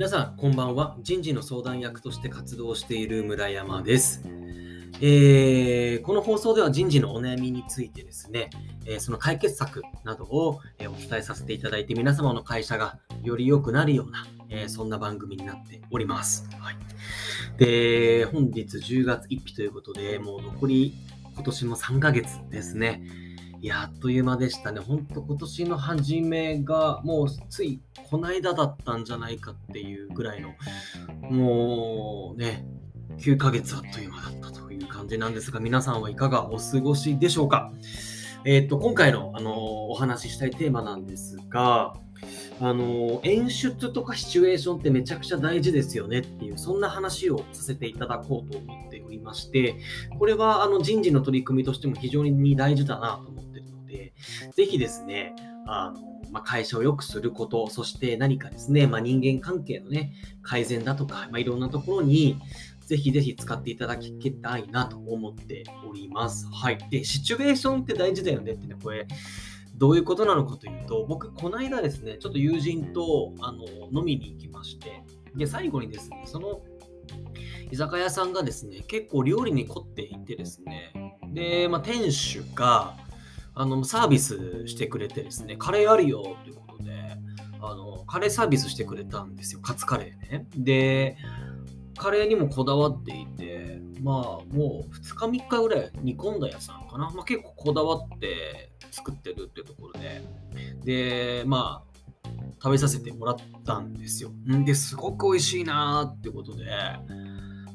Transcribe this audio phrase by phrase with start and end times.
[0.00, 0.96] 皆さん、こんばんは。
[1.02, 4.22] 人事の相談役として活動している村山です。
[4.98, 8.48] えー、この放送では人事のお悩みについてですね、
[8.86, 16.48] えー、その解決策などを、え、お伝えさせていただいて、皆様の会社がより良くなるような、えそんな番組になっております。
[16.58, 16.76] はい、
[17.58, 20.94] で、本日10月1日ということで、もう残り
[21.34, 23.02] 今年も3ヶ月ですね。
[23.62, 24.80] いや、あっという間でしたね。
[24.80, 30.54] ほんと今年の初めがもうついこないだだったんじゃないかっていうぐらいの、
[31.30, 32.64] もうね、
[33.18, 37.70] 9ヶ月あっという間だったという感じなんですが、皆さんはいかがお過ごしでしょうか？
[38.46, 41.92] えっ、と、今回の、あのお話ししたいテーマなんですが、
[42.60, 49.76] あの演出とかシチュエーションってめちゃくちゃ大事ですよねっていうそんな話をさせていただこうと思っておりまして
[50.18, 53.29] これはあの人事の取り組みとしても非常に大事だなと
[54.54, 55.34] ぜひですね
[55.66, 62.38] あのまあ、会社を良くすること、そして何かですね、まあ、人間関係のね、改善だとか、まあ、いろんなところに、
[62.86, 66.46] ぜひぜひ使っていただきたいなと思っております。
[66.52, 66.78] はい。
[66.90, 69.06] で、シチュエーションって大事だよねってね、これ、
[69.76, 75.02] どういうことなのかというと、僕、この間ですね、ちょっと友人とあの飲みに行きまして、
[75.36, 76.62] で、最後にですね、その
[77.70, 80.92] 居酒屋さんがですね、結構料理に凝っていてですね、
[81.32, 82.96] で、まあ、店主が、
[83.54, 86.92] あの、サービスしてくれてですね、カレーあるよということで、
[87.60, 90.46] あの、カレーサービスしてくれたんですよ、カツカレーね。
[90.56, 91.16] で、
[91.96, 97.10] カレーにもこだわっていて、まあ、もう2日3日ぐらい煮込んだやつなのかな。
[97.10, 100.22] まあ、結構こだわって作ってるっていうところで、
[100.84, 101.90] で、まあ、
[102.62, 104.30] 食べさせてもらったんですよ。
[104.64, 106.64] ですごく美味しいなーってことで、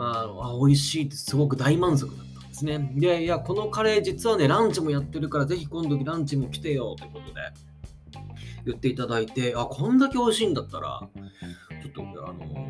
[0.00, 2.90] あのあ美味しいってすごく大満足だったですね。
[2.96, 7.40] で、いや、このカレー実はね、ランチもやってるから、ぜひ今度ランチも来てよってことで
[8.66, 11.08] 言っていただいて、あ、こんだけ美味しいんだったら、
[11.82, 12.68] ちょっと、あの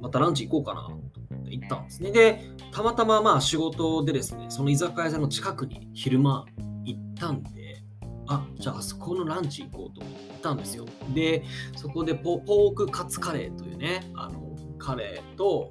[0.00, 2.10] またランチ行こうかなと思って行ったんですね。
[2.10, 6.44] で、たまたままあ仕事でですね、その居酒屋さんの近くに昼間
[6.84, 7.82] 行ったんで、
[8.26, 10.84] あ、じゃああそこのランチ行こうと思ったんですよ。
[11.14, 11.44] で、
[11.76, 15.70] そこでポークカツカレーというね、あの、カレーと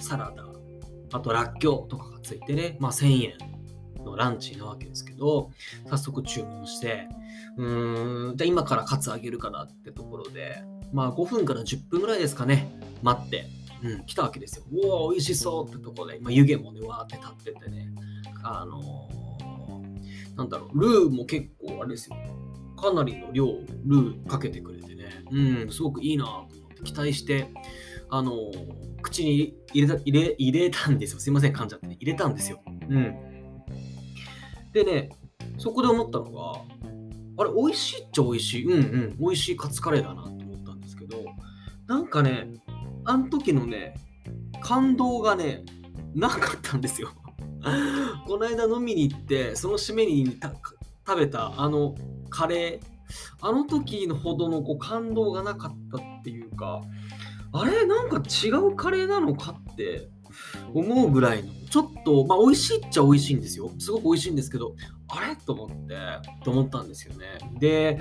[0.00, 0.49] サラダ、
[1.12, 5.50] あとらっきょうとかがついてね、まあ1000円のランチなわけですけど、
[5.88, 7.08] 早速注文して、
[7.56, 10.62] うーん、じゃあ今からカツあげるかなってところで、
[10.92, 12.70] まあ5分から10分ぐらいですかね、
[13.02, 13.46] 待って、
[13.82, 14.64] うん、来たわけですよ。
[14.70, 17.88] うわ、美味しそうってところで、まあ、湯気もね、わーって立っててね、
[18.42, 19.08] あの
[20.36, 22.16] なんだろう、ルーも結構あれですよ。
[22.76, 23.46] かなりの量、
[23.84, 26.82] ルーかけてくれてね、うん、すごくいいなと思って。
[26.82, 27.50] 期待して、
[28.10, 31.20] あのー、口に入れた入れ入れたんですよ。
[31.20, 31.96] すいません、噛んじゃってね。
[32.00, 32.62] 入れたんですよ。
[32.66, 33.16] うん。
[34.72, 35.10] でね、
[35.58, 36.62] そこで思ったのが、
[37.38, 38.64] あれ、美味しいっちゃ美味しい。
[38.64, 38.76] うんう
[39.14, 41.24] ん、美味しいカツカレーだなと思ったんですけど、
[41.86, 42.48] なんかね、
[43.04, 43.94] あの時のね、
[44.60, 45.64] 感動がね、
[46.14, 47.10] なかったんですよ。
[48.26, 50.38] この間飲みに行ってその締めに
[51.06, 51.94] 食べたあの
[52.30, 52.90] カレー
[53.40, 56.80] あの時のほどのこう感動がなかったっていうか
[57.52, 60.08] あれなんか違うカレーなのかって
[60.72, 61.50] 思うぐらいの。
[61.70, 63.70] ちょっとまあ美味しいっちゃ美味しいんですよ。
[63.78, 64.74] すごく美味しいんですけど
[65.08, 65.36] あれ？
[65.36, 65.96] と思って
[66.44, 67.26] と思ったんですよね。
[67.58, 68.00] で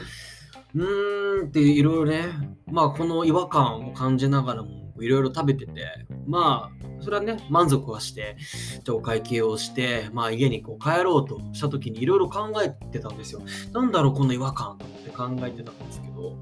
[0.75, 2.25] うーんっていろいろね
[2.67, 5.85] まあこの違和感を感じながらもいろいろ食べてて、
[6.27, 8.35] まあ、それはね、満足はして、
[8.83, 13.41] じゃお会計をして、まあ家にこう帰ろうとした時にいろいろ考えてたんですよ。
[13.71, 16.35] なんだろう、この違和感と思って考えてたんですけど、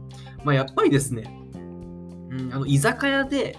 [0.44, 1.31] まあやっぱりですね、
[2.38, 3.58] うん、あの居酒屋で、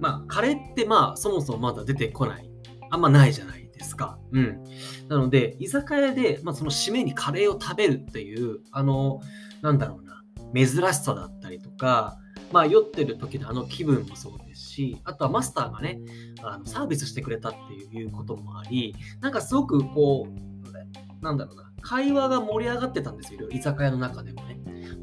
[0.00, 2.50] まあカレーってまあそもそもまだ出てこない。
[2.90, 4.18] あんまないじゃないですか。
[4.32, 4.64] うん。
[5.08, 9.20] なので、居酒屋で、まあ、その締めにカレーを食べるっていう、あの、
[9.62, 10.22] なんだろうな、
[10.54, 12.18] 珍しさだったりとか、
[12.52, 15.98] まあ、酔ってる時のあの気分もそうですし、あとはマスターがね、
[16.42, 24.55] あのサービスしてくれたっていうこともあり、なんかすごくこう、なんだろうな、会話が盛り上がってたんですよ、居酒屋の中でもね。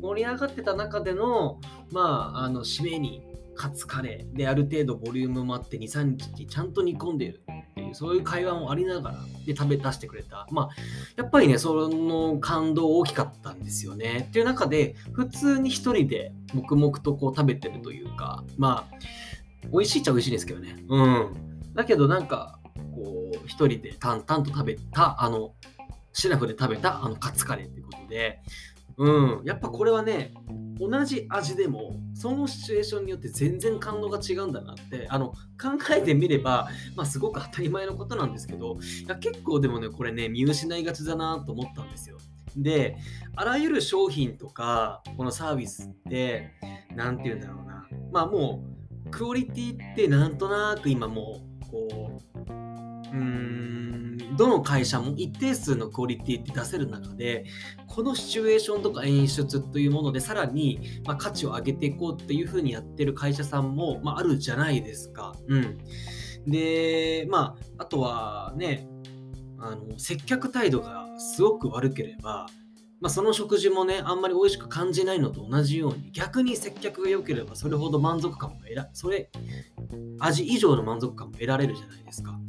[0.04, 1.62] 盛り上がってた中での、
[1.92, 3.24] まあ、あの、締めに
[3.56, 10.46] カツカレーである程度ボリュームもあって2、3日ちゃんと煮込んでるっていう、そういう会話もありながらで食べ出してくれた。
[10.52, 10.70] まあ、
[11.16, 14.26] やっぱりね、その感動大きかったんですよね。
[14.30, 18.96] っていう中で、普通に一人で黙々とこう食べてるというか、まあ、
[19.72, 20.84] 美味しいっちゃ美味しいですけどね。
[20.90, 21.74] うん。
[21.74, 22.60] だけどなんか、
[22.94, 25.54] こう、一人で淡々と食べた、あの、
[26.12, 28.42] シラフで食べたあのカツカレーっていうことで、
[28.98, 30.34] うん、やっぱこれはね、
[30.80, 35.38] 同じ味でもそのシチュエーションによって全然感動が違うんだなってあの考
[35.96, 42.18] えてみれば、まあ、すごく当たり前のことなんですけどいや結構でもねこれね見失いがちだなと思ったんですよ。
[42.58, 42.98] で
[43.36, 46.52] あらゆる商品とかこのサービスって
[46.96, 47.74] 何て言うんだろうな
[48.12, 48.64] まあも
[49.06, 53.93] う、クオリティってなんとなく今もう、こう、うーん、
[54.36, 57.46] どの会社も一定数のクオリティって出せる中で、
[57.88, 65.36] このシチュエーションとか演出というもので、さらに、ま、価値を上げていこうっていうふうにやってる会社さんも、まあ、あるじゃないですか。
[65.48, 65.78] うん。
[66.46, 68.88] で、まあ、あとはね、
[69.60, 72.48] あの接客態度がすごく悪ければ、
[73.00, 79.30] まあ、その食事もね、あんまり美味しく感じないのと同じように、逆に接客が良ければそれほど満足感も得ら、それ、
[80.20, 82.40] 味以上の満足感も得られるじゃないですか。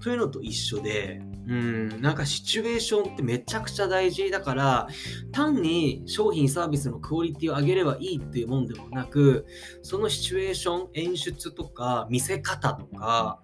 [0.00, 4.88] というのと一緒で、うん、なんかシチュエーションってめちゃくちゃ大事だから、
[5.32, 9.46] 単に商品サービスのクオリティを上げればいいっていうもんでもなく、
[9.82, 13.40] そのシチュエーション、演出とか、見せ方とか、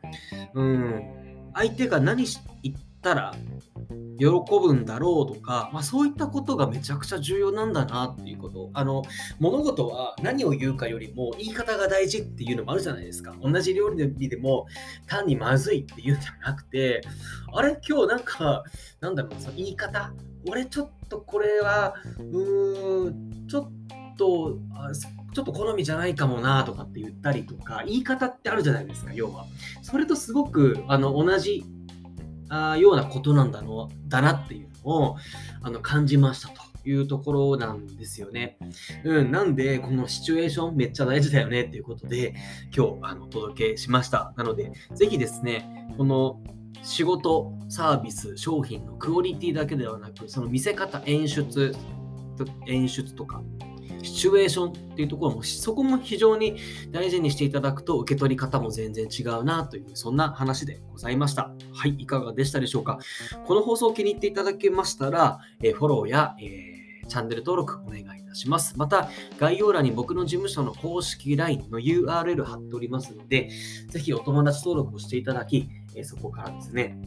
[0.55, 1.03] うん、
[1.55, 2.27] 相手が何
[2.62, 3.35] 言ったら
[4.19, 8.71] 喜ぶんだろうとか、まあ、そういったことがめちゃくちゃ重要なんだなっていうこと。
[8.73, 9.03] あの
[9.39, 13.35] 物事は何を言うかよりも言い方が大事っていうのもあるじゃないですか。
[13.43, 14.67] 同じ料理でも
[15.06, 17.03] 単にまずいっていうんじゃなくて
[17.53, 17.79] あれ？
[17.87, 18.65] 今日なんか
[19.01, 20.12] なんだろうその言い方？
[20.49, 23.71] 俺ちょっとこれはうーんちょっ
[24.17, 29.47] とあちょっと好みじゃないかもなとかって言ったりとか言い方ってあるじゃないですか要は。
[29.83, 31.65] それとすごくあの同じ
[32.55, 35.17] あようなことなんだのだなっていうのを
[35.62, 38.59] あの感じましたというところなんですよね。
[39.05, 42.35] うん、なんで、このシチュエーションめっちゃ大事だよねっていうことで、
[42.77, 44.35] 今日あのお届けしました。
[44.37, 46.41] なので、ぜひですね、この
[46.83, 51.75] 仕事、サービス、商品のクオリティだけではなく、その見せ方、演出、
[52.67, 53.43] 演出とか、
[54.05, 56.56] シチュエーションっていうところも、そこも非常に
[56.91, 61.51] 大事にしていただくと、受け取り方も全然違うなという、そんな話でございました。
[61.73, 62.99] はい、いかがでしたでしょうか？
[63.47, 68.79] この放送を気に入っていただけましたら、えフォローや、えー、チャンネル登録お願いいたします。
[68.79, 69.09] また、
[69.39, 73.51] 概要欄に僕の事務所の公式 LINE の URL 貼っておりますので、
[73.89, 75.69] ぜひお友達登録をしていただき、
[76.03, 76.99] そこからですね、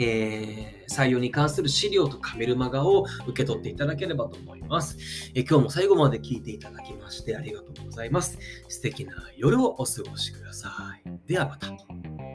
[0.00, 4.96] えー、採用に関する資料とカメルマガを受け取っていただければと思います、
[5.34, 8.38] えー、今日も最後まで聞いていただきましてありがとうございます。
[8.68, 10.70] 素敵な夜をお過ごしくださ
[11.04, 11.10] い。
[11.26, 12.29] ではまた。